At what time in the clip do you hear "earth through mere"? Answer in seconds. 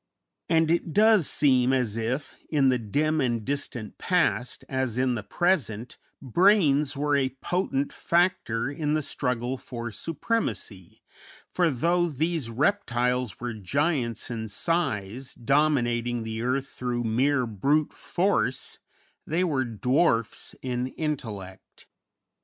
16.41-17.45